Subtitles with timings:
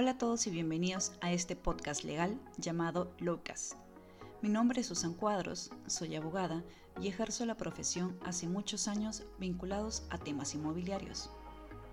[0.00, 3.74] Hola a todos y bienvenidos a este podcast legal llamado Locas.
[4.42, 6.62] Mi nombre es Susan Cuadros, soy abogada
[7.02, 11.30] y ejerzo la profesión hace muchos años vinculados a temas inmobiliarios.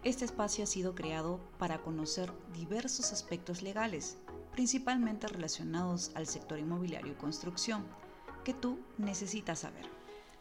[0.03, 4.19] Este espacio ha sido creado para conocer diversos aspectos legales,
[4.51, 7.83] principalmente relacionados al sector inmobiliario y construcción,
[8.43, 9.89] que tú necesitas saber.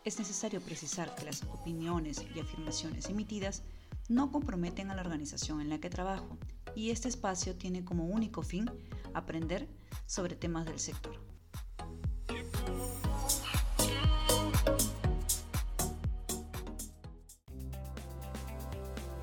[0.04, 3.62] Es necesario precisar que las opiniones y afirmaciones emitidas
[4.10, 6.36] no comprometen a la organización en la que trabajo
[6.74, 8.70] y este espacio tiene como único fin
[9.12, 9.68] aprender
[10.06, 11.33] sobre temas del sector.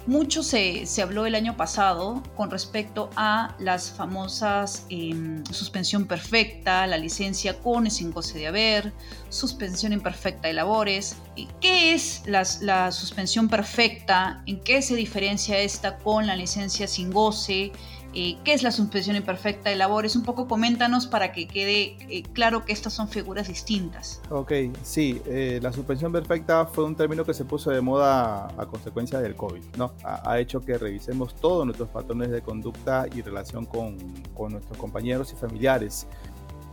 [0.08, 6.98] Mucho se, habló el año pasado con respecto a las famosas em, suspensión perfecta, la
[6.98, 8.94] licencia con y sin goce de haber,
[9.30, 11.18] suspensión imperfecta de labores.
[11.60, 14.41] ¿Qué es la suspensión perfecta?
[14.48, 17.72] ¿En qué se diferencia esta con la licencia sin goce?
[18.13, 20.15] Eh, qué es la suspensión imperfecta de labores.
[20.15, 24.21] Un poco coméntanos para que quede eh, claro que estas son figuras distintas.
[24.29, 24.51] Ok,
[24.84, 29.20] sí, eh, la suspensión perfecta fue un término que se puso de moda a consecuencia
[29.20, 29.93] del COVID, ¿no?
[30.04, 33.98] Ha, hecho que revisemos todos nuestros patrones de conducta y relación con,
[34.34, 36.07] con nuestros compañeros y familiares.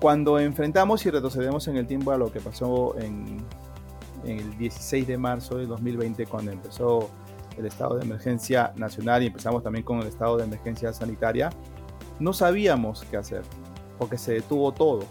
[0.00, 3.44] Cuando enfrentamos y retrocedemos en el tiempo a lo que pasó en,
[4.24, 7.10] en el 16 de marzo de 2020, cuando empezó
[7.58, 11.50] el estado de emergencia nacional y empezamos también con el estado de emergencia sanitaria,
[12.20, 13.42] no sabíamos qué hacer,
[13.98, 15.04] porque se detuvo todo.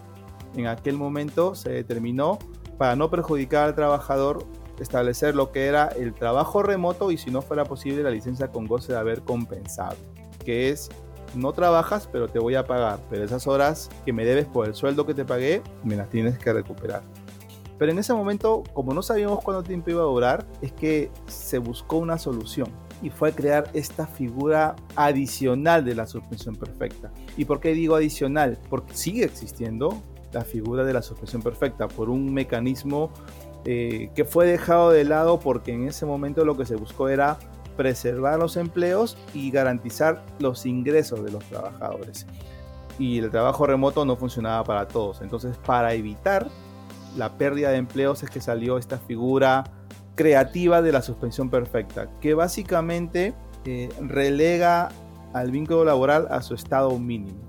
[0.56, 2.39] En aquel momento se determinó,
[2.78, 4.45] para no perjudicar al trabajador,
[4.80, 8.66] establecer lo que era el trabajo remoto y si no fuera posible la licencia con
[8.66, 9.95] goce de haber compensado,
[10.45, 10.89] que es
[11.36, 14.76] no trabajas pero te voy a pagar, pero esas horas que me debes por el
[14.76, 17.02] sueldo que te pagué, me las tienes que recuperar.
[17.78, 21.59] Pero en ese momento, como no sabíamos cuánto tiempo iba a durar, es que se
[21.59, 22.70] buscó una solución
[23.02, 27.11] y fue crear esta figura adicional de la suspensión perfecta.
[27.38, 28.58] ¿Y por qué digo adicional?
[28.70, 30.02] Porque sigue existiendo
[30.33, 33.11] la figura de la suspensión perfecta por un mecanismo
[33.66, 37.37] eh, que fue dejado de lado porque en ese momento lo que se buscó era
[37.76, 42.26] preservar los empleos y garantizar los ingresos de los trabajadores.
[42.98, 45.21] Y el trabajo remoto no funcionaba para todos.
[45.21, 46.48] Entonces, para evitar
[47.16, 49.64] la pérdida de empleos es que salió esta figura
[50.16, 53.34] creativa de la suspensión perfecta, que básicamente
[53.66, 54.90] eh, relega
[55.34, 57.40] al vínculo laboral a su estado mínimo.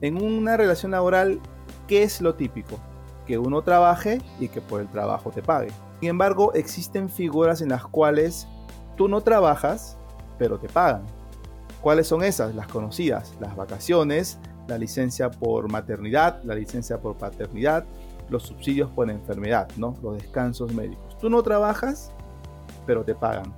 [0.00, 1.40] En una relación laboral,
[1.88, 2.78] ¿qué es lo típico?
[3.26, 5.70] Que uno trabaje y que por el trabajo te pague.
[6.00, 8.46] Sin embargo, existen figuras en las cuales
[8.96, 9.96] tú no trabajas,
[10.38, 11.06] pero te pagan.
[11.80, 12.54] ¿Cuáles son esas?
[12.54, 14.38] Las conocidas, las vacaciones,
[14.68, 17.84] la licencia por maternidad, la licencia por paternidad,
[18.28, 19.94] los subsidios por enfermedad, ¿no?
[20.02, 21.16] Los descansos médicos.
[21.18, 22.12] Tú no trabajas,
[22.86, 23.54] pero te pagan.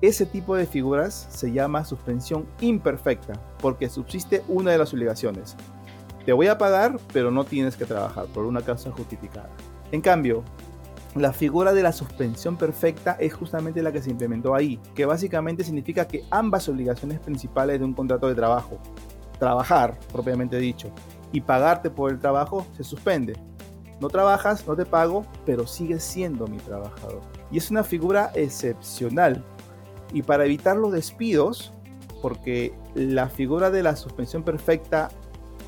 [0.00, 5.56] Ese tipo de figuras se llama suspensión imperfecta, porque subsiste una de las obligaciones.
[6.24, 9.50] Te voy a pagar, pero no tienes que trabajar por una causa justificada.
[9.92, 10.42] En cambio,
[11.14, 15.64] la figura de la suspensión perfecta es justamente la que se implementó ahí, que básicamente
[15.64, 18.78] significa que ambas obligaciones principales de un contrato de trabajo,
[19.38, 20.90] trabajar propiamente dicho,
[21.32, 23.34] y pagarte por el trabajo, se suspende.
[24.00, 27.20] No trabajas, no te pago, pero sigues siendo mi trabajador.
[27.50, 29.42] Y es una figura excepcional.
[30.12, 31.72] Y para evitar los despidos,
[32.20, 35.08] porque la figura de la suspensión perfecta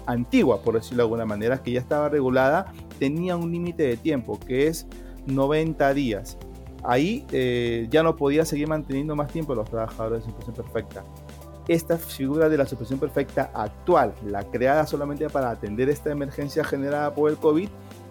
[0.06, 4.38] antigua, por decirlo de alguna manera, que ya estaba regulada, tenía un límite de tiempo,
[4.40, 4.86] que es
[5.26, 6.36] 90 días.
[6.84, 11.04] Ahí eh, ya no podía seguir manteniendo más tiempo los trabajadores de suspensión perfecta.
[11.66, 17.14] Esta figura de la suspensión perfecta actual, la creada solamente para atender esta emergencia generada
[17.14, 17.68] por el COVID,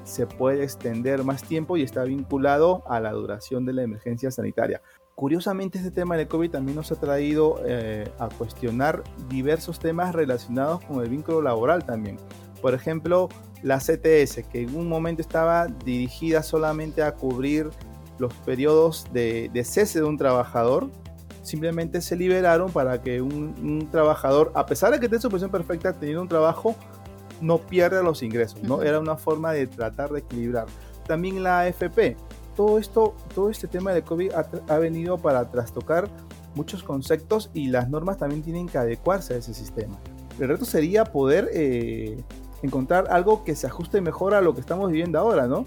[0.07, 4.81] se puede extender más tiempo y está vinculado a la duración de la emergencia sanitaria.
[5.15, 10.83] Curiosamente, este tema del COVID también nos ha traído eh, a cuestionar diversos temas relacionados
[10.85, 12.17] con el vínculo laboral también.
[12.61, 13.27] Por ejemplo,
[13.63, 17.69] la CTS, que en un momento estaba dirigida solamente a cubrir
[18.19, 20.89] los periodos de, cese de un trabajador,
[21.43, 25.93] simplemente se liberaron para que un, trabajador, a pesar de que tenga su posición perfecta,
[25.93, 26.75] teniendo un trabajo,
[27.41, 28.81] no pierda los ingresos, ¿no?
[28.81, 30.65] Era una forma de tratar de equilibrar.
[31.07, 32.17] También la AFP.
[32.55, 36.09] Todo esto, todo este tema de COVID ha, venido para trastocar
[36.55, 39.95] muchos conceptos y las normas también tienen que adecuarse a ese sistema.
[40.39, 42.23] El reto sería poder eh,
[42.63, 45.65] encontrar algo que se ajuste mejor a lo que estamos viviendo ahora, ¿no?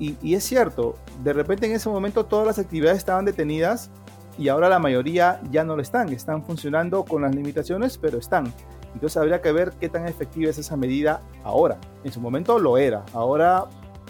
[0.00, 3.90] Y, y, es cierto, de repente en ese momento todas las actividades estaban detenidas
[4.36, 8.52] y ahora la mayoría ya no lo están, están funcionando con las limitaciones, pero están.
[8.94, 11.78] Entonces habría que ver qué tan efectiva es esa medida ahora.
[12.04, 13.66] En su momento lo era, ahora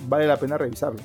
[0.09, 1.01] vale la pena revisarlo.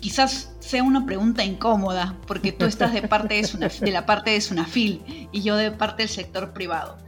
[0.00, 5.28] Quizás sea una pregunta incómoda, porque tú estás de, parte de, la parte de Sunafil
[5.30, 6.98] y yo de parte del sector privado.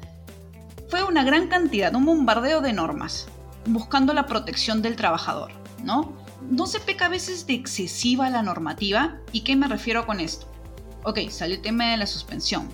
[0.88, 3.26] fue una gran cantidad, un bombardeo de normas,
[3.66, 5.50] buscando la protección del trabajador,
[5.82, 6.12] ¿no?
[6.48, 9.18] ¿No se peca a veces de excesiva la normativa?
[9.32, 10.46] ¿Y qué me refiero con esto?
[11.02, 12.68] Ok, salió el tema de la suspensión.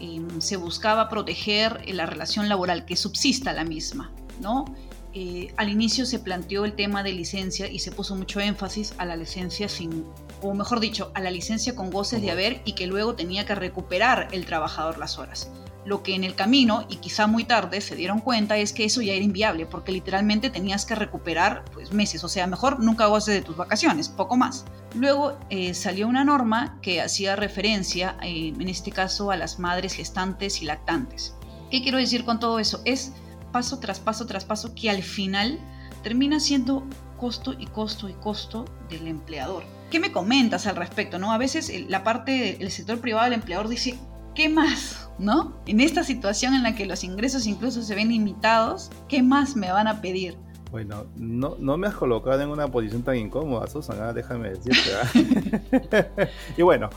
[0.00, 4.64] Em, se buscaba proteger la relación laboral, que subsista la misma, ¿no?
[5.12, 9.04] Eh, al inicio se planteó el tema de licencia y se puso mucho énfasis a
[9.04, 10.04] la licencia sin,
[10.42, 13.54] o mejor dicho, a la licencia con goces de haber y que luego tenía que
[13.54, 15.50] recuperar el trabajador las horas.
[15.88, 19.00] Lo que en el camino, y quizá muy tarde, se dieron cuenta es que eso
[19.00, 23.36] ya era inviable, porque literalmente tenías que recuperar pues, meses, o sea, mejor nunca goces
[23.36, 24.66] de tus vacaciones, poco más.
[24.94, 29.94] Luego eh, salió una norma que hacía referencia, eh, en este caso, a las madres
[29.94, 31.34] gestantes y lactantes.
[31.70, 32.82] ¿Qué quiero decir con todo eso?
[32.84, 33.12] Es
[33.50, 35.58] paso tras paso tras paso que al final
[36.02, 36.86] termina siendo
[37.16, 39.64] costo y costo y costo del empleador.
[39.90, 41.18] ¿Qué me comentas al respecto?
[41.18, 41.32] ¿no?
[41.32, 43.98] A veces la parte del sector privado del empleador dice,
[44.34, 45.07] ¿qué más?
[45.18, 45.54] ¿No?
[45.66, 49.72] En esta situación en la que los ingresos incluso se ven limitados, ¿qué más me
[49.72, 50.36] van a pedir?
[50.70, 54.90] Bueno, no, no me has colocado en una posición tan incómoda, Susana, déjame decirte.
[55.02, 56.28] ¿ah?
[56.56, 56.90] y bueno,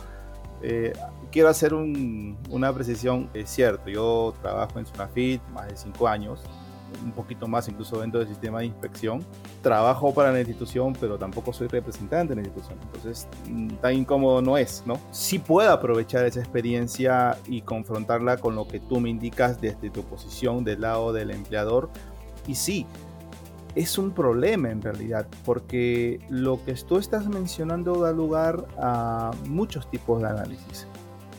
[0.61, 0.93] eh,
[1.31, 3.29] quiero hacer una precisión.
[3.33, 6.41] Es cierto, yo trabajo en Sunafit más de cinco años,
[7.03, 9.25] un poquito más incluso dentro del sistema de inspección.
[9.61, 12.79] Trabajo para la institución, pero tampoco soy representante de la institución.
[12.83, 14.99] Entonces, mm, tan incómodo no es, ¿no?
[15.11, 20.03] Sí puedo aprovechar esa experiencia y confrontarla con lo que tú me indicas desde tu
[20.03, 21.89] posición del lado del empleador.
[22.47, 22.85] Y sí,
[23.75, 29.89] es un problema en realidad, porque lo que tú estás mencionando da lugar a muchos
[29.89, 30.87] tipos de análisis.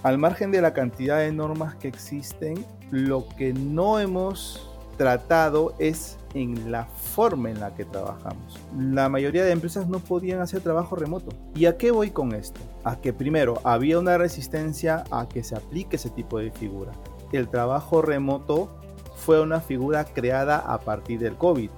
[0.02, 6.18] Al margen de la cantidad de normas que existen, lo que no hemos tratado es
[6.34, 8.58] en la forma en la que trabajamos.
[8.78, 11.34] La mayoría de empresas no podían hacer trabajo remoto.
[11.54, 12.60] ¿Y a qué voy con esto?
[12.84, 16.92] A que primero había una resistencia a que se aplique ese tipo de figura.
[17.32, 18.70] El trabajo remoto
[19.16, 21.70] fue una figura creada a partir del COVID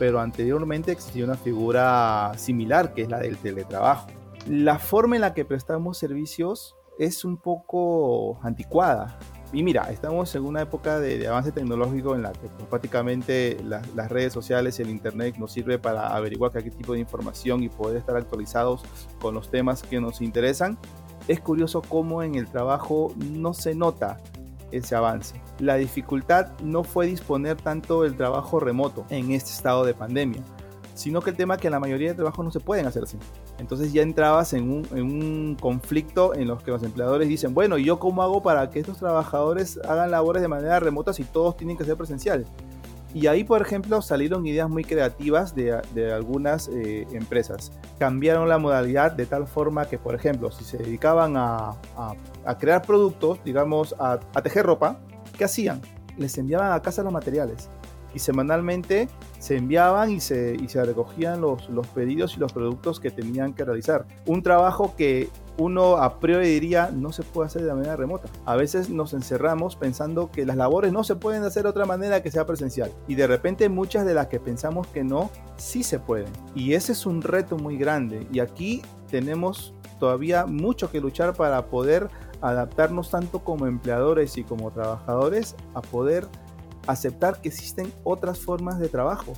[0.00, 4.06] pero anteriormente existía una figura similar que es la del teletrabajo.
[4.48, 9.18] La forma en la que prestamos servicios es un poco anticuada.
[9.52, 14.08] Y mira, estamos en una época de, avance tecnológico en la que pues, prácticamente las
[14.10, 17.96] redes sociales y el Internet nos sirve para averiguar qué tipo de información y poder
[17.96, 18.82] estar actualizados
[19.20, 20.78] con los temas que nos interesan.
[21.26, 24.18] Es curioso cómo en el trabajo no se nota
[24.70, 25.40] ese avance.
[25.58, 30.42] La dificultad no fue disponer tanto del trabajo remoto en este estado de pandemia,
[31.00, 33.16] sino que el tema que la mayoría de trabajos no se pueden hacer así.
[33.58, 37.78] Entonces ya entrabas en un, en un conflicto en los que los empleadores dicen, bueno,
[37.78, 41.56] ¿y yo cómo hago para que estos trabajadores hagan labores de manera remota si todos
[41.56, 42.44] tienen que ser presencial?
[43.14, 47.72] Y ahí, por ejemplo, salieron ideas muy creativas de, de algunas eh, empresas.
[47.98, 51.76] Cambiaron la modalidad de tal forma que, por ejemplo, si se dedicaban a,
[52.44, 55.00] a, crear productos, digamos, a, a, tejer ropa,
[55.36, 55.80] ¿qué hacían?
[56.18, 57.70] Les enviaban a casa los materiales.
[58.14, 59.08] Y semanalmente
[59.38, 63.54] se enviaban y se, y se recogían los, los pedidos y los productos que tenían
[63.54, 64.06] que realizar.
[64.26, 65.28] Un trabajo que
[65.58, 68.28] uno a priori diría no se puede hacer de manera remota.
[68.46, 72.22] A veces nos encerramos pensando que las labores no se pueden hacer de otra manera
[72.22, 72.90] que sea presencial.
[73.06, 76.32] Y de repente muchas de las que pensamos que no, sí se pueden.
[76.54, 78.26] Y ese es un reto muy grande.
[78.32, 82.08] Y aquí tenemos todavía mucho que luchar para poder
[82.40, 86.26] adaptarnos tanto como empleadores y como trabajadores a poder
[86.86, 89.32] aceptar que existen otras formas de trabajo.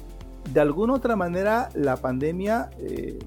[0.53, 3.19] De alguna otra manera, la pandemia eh,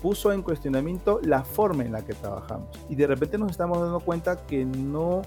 [0.00, 2.68] puso en cuestionamiento la forma en la que trabajamos.
[2.88, 5.22] Y de repente nos estamos dando cuenta que no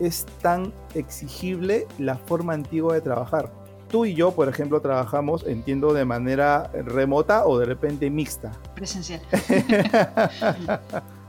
[0.00, 3.50] es tan exigible la forma antigua de trabajar.
[3.90, 8.52] Tú y yo, por ejemplo, trabajamos, entiendo, de manera remota o de repente mixta.
[8.74, 9.20] Presencial.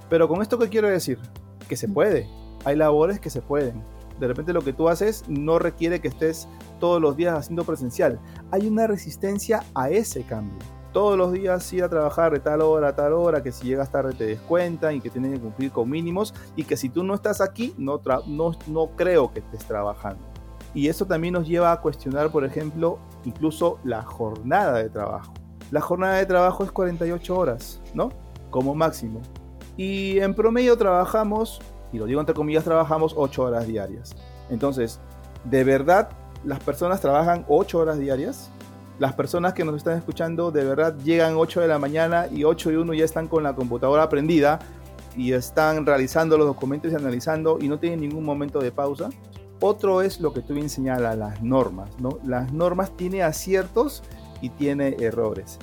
[0.10, 1.20] Pero con esto, ¿qué quiero decir?
[1.68, 2.28] Que se puede.
[2.66, 3.84] Hay labores que se pueden.
[4.20, 6.48] De repente lo que tú haces no requiere que estés
[6.80, 8.20] todos los días haciendo presencial.
[8.52, 10.60] Hay una resistencia a ese cambio
[10.98, 14.14] todos los días ir a trabajar de tal hora tal hora, que si llegas tarde
[14.14, 17.40] te descuentan y que tienes que cumplir con mínimos y que si tú no estás
[17.40, 20.24] aquí, no, no, no creo que estés trabajando.
[20.74, 25.34] Y eso también nos lleva a cuestionar, por ejemplo, incluso la jornada de trabajo.
[25.70, 28.10] La jornada de trabajo es 48 horas, ¿no?
[28.50, 29.22] Como máximo.
[29.76, 34.16] Y en promedio trabajamos, y lo digo entre comillas, trabajamos 8 horas diarias.
[34.50, 35.00] Entonces,
[35.44, 36.10] ¿de verdad
[36.44, 38.52] las personas trabajan 8 horas diarias?
[39.00, 42.72] las personas que nos están escuchando de verdad llegan 8 de la mañana y 8
[42.72, 44.60] y 1 ya están con la computadora prendida
[45.16, 49.10] y están realizando los documentos y analizando y no tienen ningún momento de pausa.
[49.60, 51.90] Otro es lo que tú bien señalas, las normas.
[52.00, 52.20] ¿no?
[52.24, 54.04] Las normas tienen aciertos
[54.42, 55.58] y tiene errores.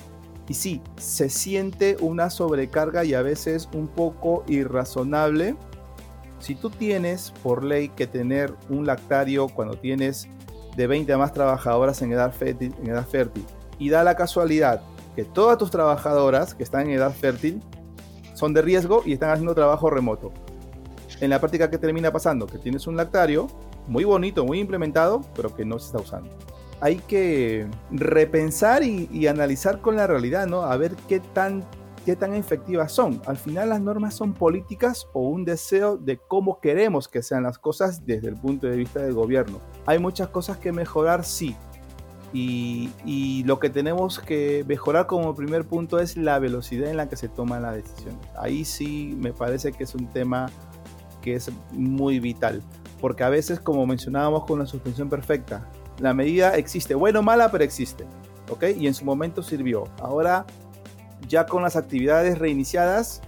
[0.49, 5.57] Y sí, se siente una sobrecarga y a veces un poco irrazonable.
[6.39, 10.29] Si tú tienes por ley que tener un lactario cuando tienes
[10.77, 13.45] de 20 a más trabajadoras en edad fértil, en edad fértil
[13.79, 14.83] y da la casualidad
[15.15, 17.63] que todas tus trabajadoras que están en edad fértil
[18.35, 20.33] son de riesgo y están haciendo trabajo remoto.
[21.21, 22.47] En la práctica, ¿qué termina pasando?
[22.47, 23.47] Que tienes un lactario
[23.87, 26.31] muy bonito, muy implementado, pero que no se está usando.
[26.81, 30.63] Hay que repensar y, analizar con la realidad, ¿no?
[30.63, 31.65] A ver qué tan,
[32.05, 33.21] qué tan efectivas son.
[33.27, 37.59] Al final las normas son políticas o un deseo de cómo queremos que sean las
[37.59, 39.59] cosas desde el punto de vista del gobierno.
[39.87, 41.57] Hay muchas cosas que mejorar, sí,
[42.35, 47.17] y, lo que tenemos que mejorar como primer punto es la velocidad en la que
[47.17, 48.19] se toman las decisiones.
[48.37, 50.51] Ahí sí me parece que es un tema
[51.23, 52.61] que es muy vital,
[53.01, 55.69] porque a veces, como mencionábamos con la suspensión perfecta,
[56.01, 58.05] la medida existe, bueno o mala, pero existe,
[58.51, 58.65] ¿ok?
[58.77, 59.85] Y en su momento sirvió.
[60.01, 60.45] Ahora,
[61.29, 63.21] ya con las actividades reiniciadas,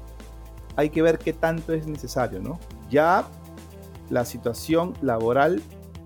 [0.76, 2.58] hay que ver qué tanto es necesario, ¿no?
[2.90, 3.26] Ya
[4.10, 5.62] la situación laboral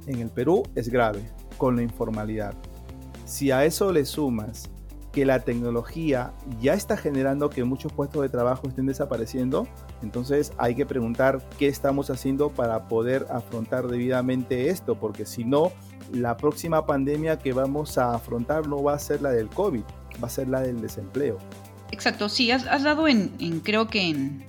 [0.07, 1.23] en el Perú es grave
[1.59, 2.55] con la informalidad.
[3.27, 4.71] Si a eso le sumas
[5.13, 9.67] que la tecnología ya está generando que muchos puestos de trabajo estén desapareciendo,
[10.03, 15.73] entonces hay que preguntar qué estamos haciendo para poder afrontar debidamente esto, porque si no,
[16.13, 19.83] la próxima pandemia que vamos a afrontar no va a ser la del COVID,
[20.23, 21.39] va a ser la del desempleo.
[21.93, 24.47] Exacto, sí, has, dado en, creo que en,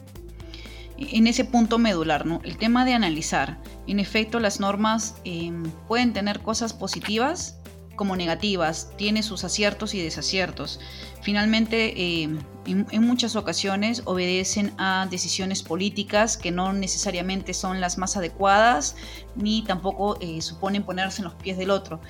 [1.27, 2.39] ese punto medular, ¿no?
[2.43, 3.57] El tema de analizar.
[3.87, 7.57] En efecto, las normas em, pueden tener cosas positivas
[8.01, 10.79] como negativas, tiene sus aciertos y desaciertos.
[11.21, 11.93] Finalmente,
[12.23, 12.29] eh,
[12.65, 18.95] en, muchas ocasiones obedecen a decisiones políticas que no necesariamente son las más adecuadas,
[19.35, 22.01] ni tampoco eh, suponen ponerse en los pies del otro.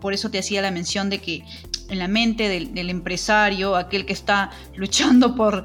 [0.00, 1.44] Por eso te hacía la mención de que
[1.88, 5.64] en la mente del, empresario, aquel que está luchando por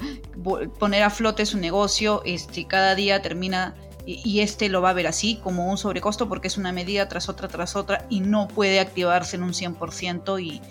[0.79, 3.75] poner a flote su negocio, este, cada día termina
[4.07, 7.27] y este lo va a ver así como un sobrecosto porque es una medida tras
[7.27, 10.61] otra tras otra y no puede activarse en un 100% y,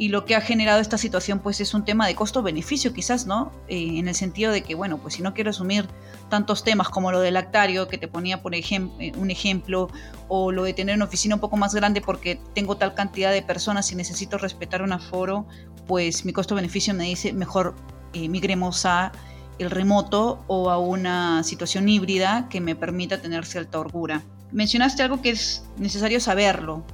[0.00, 3.52] y lo que ha generado esta situación pues es un tema de costo-beneficio quizás, ¿no?
[3.68, 5.86] Eh, en el sentido de que, bueno, pues si no quiero asumir
[6.30, 9.90] tantos temas como lo del lactario, que te ponía por ejemplo eh, un ejemplo,
[10.26, 13.42] o lo de tener una oficina un poco más grande porque tengo tal cantidad de
[13.42, 15.46] personas y necesito respetar un aforo,
[15.86, 17.74] pues mi costo-beneficio me dice mejor
[18.14, 19.12] eh, migremos a
[19.58, 24.22] el remoto o a una situación híbrida que me permita tener cierta holgura.
[24.50, 26.84] Mencionaste algo que es necesario saberlo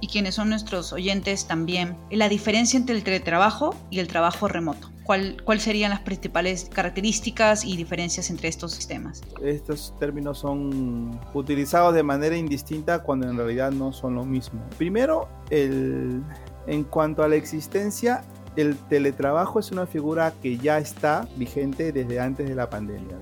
[0.00, 4.90] y quienes son nuestros oyentes también, la diferencia entre el teletrabajo y el trabajo remoto.
[5.04, 9.22] ¿Cuáles cuál serían las principales características y diferencias entre estos sistemas?
[9.42, 14.60] Estos términos son utilizados de manera indistinta cuando en realidad no son lo mismo.
[14.76, 16.22] Primero, el,
[16.66, 18.22] en cuanto a la existencia,
[18.56, 23.16] el teletrabajo es una figura que ya está vigente desde antes de la pandemia.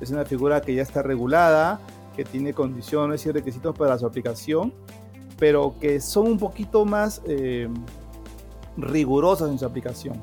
[0.00, 1.80] Es una figura que ya está regulada,
[2.14, 4.74] que tiene condiciones y requisitos para su aplicación,
[5.38, 7.68] pero que son un poquito más eh,
[8.76, 10.20] rigurosas en su aplicación.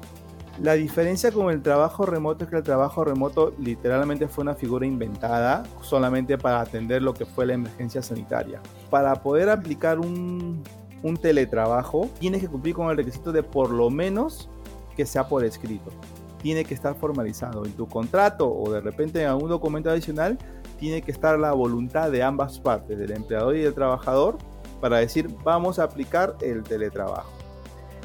[0.62, 4.86] La diferencia con el trabajo remoto es que el trabajo remoto literalmente fue una figura
[4.86, 8.62] inventada solamente para atender lo que fue la emergencia sanitaria.
[8.90, 10.62] Para poder aplicar un,
[11.04, 14.50] un teletrabajo, tienes que cumplir con el requisito de por lo menos
[14.96, 15.90] que sea por escrito.
[16.42, 20.38] Tiene que estar formalizado en tu contrato o de repente en algún documento adicional.
[20.80, 24.38] Tiene que estar la voluntad de ambas partes, del empleador y del trabajador,
[24.82, 27.32] para decir vamos a aplicar el teletrabajo.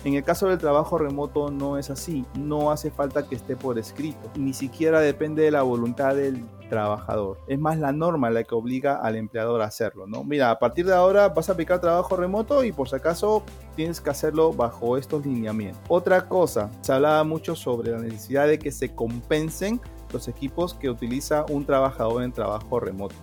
[0.05, 3.77] En el caso del trabajo remoto no es así, no hace falta que esté por
[3.77, 7.39] escrito, ni siquiera depende de la voluntad del trabajador.
[7.49, 10.23] Es más la norma la que obliga al empleador a hacerlo, ¿no?
[10.23, 13.43] Mira, a partir de ahora vas a aplicar trabajo remoto y por si acaso
[13.75, 15.83] tienes que hacerlo bajo estos lineamientos.
[15.89, 19.81] Otra cosa, se hablaba mucho sobre la necesidad de que se compensen
[20.13, 23.17] los equipos que utiliza un trabajador en trabajo remoto.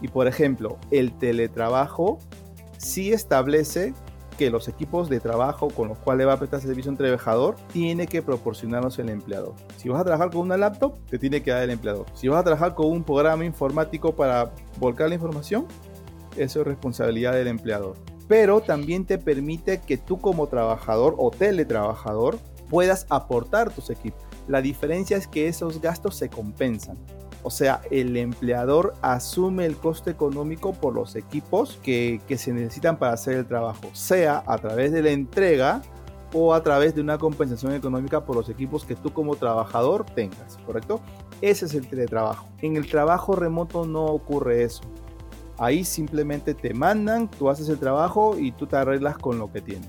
[0.00, 2.18] Y por ejemplo, el teletrabajo
[2.78, 3.92] sí establece
[4.38, 8.06] que los equipos de trabajo con los cuales va a prestar servicio un trabajador tiene
[8.06, 9.54] que proporcionarlos el empleador.
[9.76, 12.06] Si vas a trabajar con una laptop, te tiene que dar el empleador.
[12.14, 15.66] Si vas a trabajar con un programa informático para volcar la información,
[16.36, 17.96] eso es responsabilidad del empleador.
[18.28, 22.38] Pero también te permite que tú como trabajador o teletrabajador
[22.70, 24.22] puedas aportar tus equipos.
[24.46, 26.96] La diferencia es que esos gastos se compensan.
[27.48, 33.14] O sea, el empleador asume el coste económico por los equipos que, se necesitan para
[33.14, 35.80] hacer el trabajo, sea a través de la entrega
[36.34, 40.58] o a través de una compensación económica por los equipos que tú como trabajador tengas,
[40.66, 41.00] ¿correcto?
[41.40, 42.46] Ese es el teletrabajo.
[42.60, 44.82] En el trabajo remoto no ocurre eso.
[45.56, 49.62] Ahí simplemente te mandan, tú haces el trabajo y tú te arreglas con lo que
[49.62, 49.88] tienes.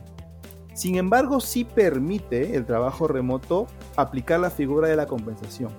[0.74, 5.74] Sin embargo, sí permite el trabajo remoto aplicar la figura de la compensación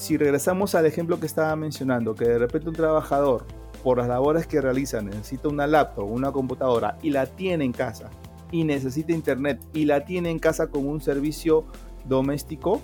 [0.00, 3.44] si regresamos al ejemplo que estaba mencionando, que de repente un trabajador
[3.84, 8.08] por las labores que realiza necesita una laptop, una computadora y la tiene en casa
[8.50, 11.66] y necesita internet y la tiene en casa con un servicio
[12.06, 12.80] doméstico,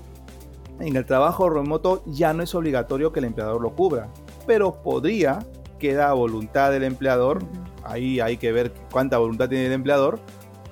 [0.78, 4.10] en el trabajo remoto ya no es obligatorio que el empleador lo cubra,
[4.46, 5.38] pero podría,
[5.78, 7.42] queda a voluntad del empleador,
[7.82, 10.20] ahí hay que ver cuánta voluntad tiene el empleador,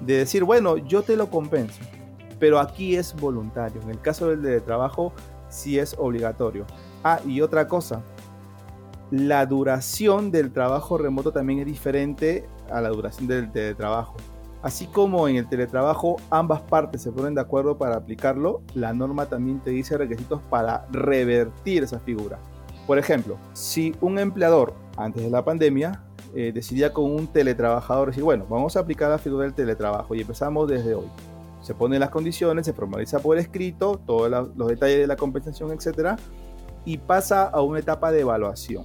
[0.01, 1.81] de decir, bueno, yo te lo compenso,
[2.39, 3.81] pero aquí es voluntario.
[3.81, 5.15] En el caso del teletrabajo,
[5.55, 6.67] sí es obligatorio.
[7.03, 8.03] Ah, y otra cosa,
[9.11, 14.17] la duración del trabajo remoto también es diferente a la duración del teletrabajo.
[14.63, 19.27] Así como en el teletrabajo ambas partes se ponen de acuerdo para aplicarlo, la norma
[19.27, 22.39] también te dice requisitos para revertir esa figura.
[22.87, 26.03] Por ejemplo, si un empleador antes de la pandemia
[26.35, 30.23] eh, decidía con un teletrabajador decir, bueno, vamos a aplicar la figura del teletrabajo y
[30.23, 31.07] empezamos desde hoy.
[31.65, 36.19] Se ponen las condiciones, se formaliza por escrito, todos los detalles de la compensación, etc.
[36.85, 38.85] Y pasa a una etapa de evaluación.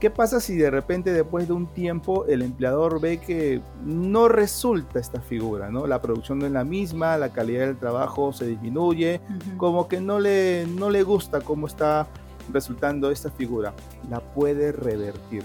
[0.00, 4.98] ¿Qué pasa si de repente después de un tiempo el empleador ve que no resulta
[4.98, 5.86] esta figura, ¿no?
[5.86, 9.20] La producción no es la misma, la calidad del trabajo se disminuye,
[9.56, 12.08] como que no le, no le gusta cómo está
[12.52, 13.72] resultando esta figura.
[14.10, 15.44] La puede revertir.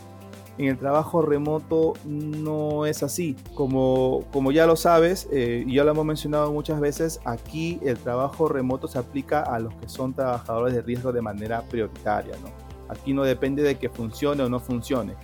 [0.57, 3.35] En el trabajo remoto no es así.
[3.55, 7.97] Como, como ya lo sabes, eh, y ya lo hemos mencionado muchas veces, aquí el
[7.97, 12.49] trabajo remoto se aplica a los que son trabajadores de riesgo de manera prioritaria, ¿no?
[12.89, 15.15] Aquí no depende de que funcione o no funcione.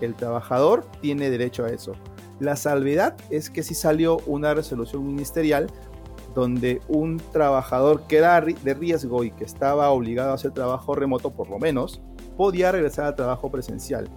[0.00, 1.92] El trabajador tiene derecho a eso.
[2.40, 5.68] La salvedad es que si salió una resolución ministerial
[6.34, 11.30] donde un trabajador que era de riesgo y que estaba obligado a hacer trabajo remoto
[11.30, 12.00] por lo menos,
[12.36, 14.08] podía regresar al trabajo presencial.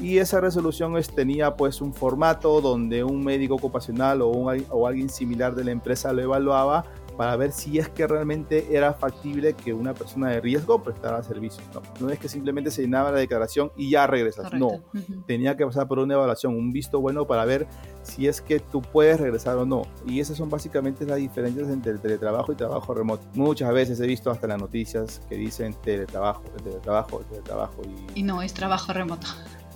[0.00, 5.54] Y esa resolución tenía pues un formato donde un médico ocupacional o, o alguien similar
[5.54, 6.84] de la empresa lo evaluaba
[7.16, 11.64] para ver si es que realmente era factible que una persona de riesgo prestara servicios.
[11.72, 14.52] No, no es que simplemente se llenaba la declaración y ya regresas.
[14.52, 14.82] No,
[15.26, 17.66] tenía que pasar por una evaluación, un visto bueno para ver
[18.02, 19.82] si es que tú puedes regresar o no.
[20.06, 23.24] Y esas son básicamente las diferencias entre el teletrabajo y trabajo remoto.
[23.34, 27.82] Muchas veces he visto hasta las noticias que dicen teletrabajo, teletrabajo, teletrabajo.
[28.14, 29.26] Y, y no, es trabajo remoto.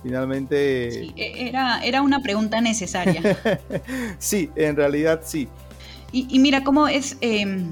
[0.03, 0.91] Finalmente...
[0.91, 3.21] Sí, e, era, era una pregunta necesaria.
[4.19, 5.47] sí, en realidad sí.
[6.11, 7.69] Y, mira cómo es, em,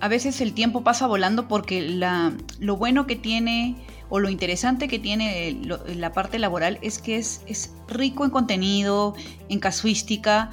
[0.00, 3.76] a veces el tiempo pasa volando porque la, lo bueno que tiene
[4.10, 5.58] o lo interesante que tiene
[5.96, 9.14] la parte laboral es que es, es, rico en contenido,
[9.48, 10.50] en casuística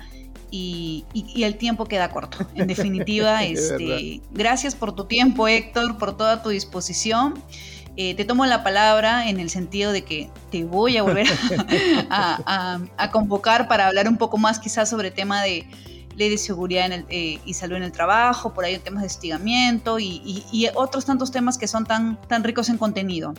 [0.52, 2.45] y, el tiempo queda corto.
[2.56, 7.41] En definitiva, este, gracias por tu tiempo, Héctor, por toda tu disposición.
[7.97, 11.28] Eh, te tomo la palabra en el sentido de que te voy a volver
[12.10, 15.67] a, a convocar para hablar un poco más quizás sobre el tema de
[16.21, 20.69] ley de seguridad eh, y salud en el trabajo, por ahí temas de estigamiento y,
[20.75, 23.34] otros tantos temas que son tan, tan ricos en contenido.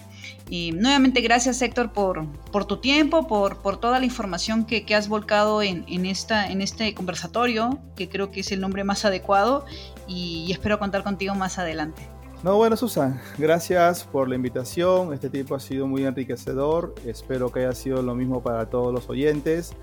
[0.51, 5.09] Y nuevamente gracias Héctor por, por tu tiempo, por, por toda la información que, has
[5.09, 9.65] volcado en, esta, en este conversatorio, que creo que es el nombre más adecuado
[10.09, 12.03] y, y espero contar contigo más adelante.
[12.43, 15.15] No, bueno, Susan, gracias por la invitación.
[15.15, 16.93] Este tiempo ha sido muy enriquecedor.
[17.07, 19.75] Espero que haya sido lo mismo para todos los oyentes.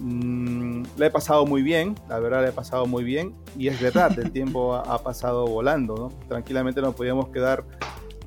[0.00, 3.80] Mm, la he pasado muy bien, la verdad la he pasado muy bien y es
[3.80, 6.28] verdad, el tiempo ha, pasado volando, ¿no?
[6.28, 7.64] Tranquilamente nos podíamos quedar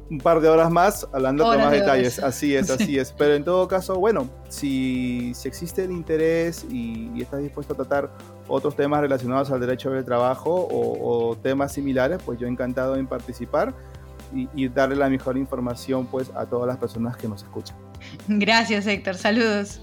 [0.09, 3.43] un par de horas más hablando con más detalles, así es, así es, pero en
[3.43, 8.11] todo caso, bueno, si, si existe el interés y, estás dispuesto a tratar
[8.47, 13.73] otros temas relacionados al derecho del trabajo o, temas similares, pues yo encantado en participar
[14.33, 17.75] y, y darle la mejor información pues a todas las personas que nos escuchan.
[18.27, 19.81] Gracias Héctor, saludos.